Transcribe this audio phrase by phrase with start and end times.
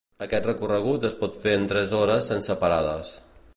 [0.25, 3.15] Aquest recorregut es pot fer en tres hores sense parades.